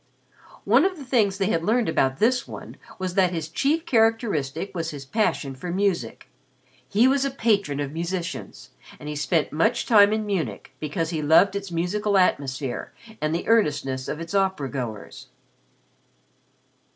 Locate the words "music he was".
5.69-7.23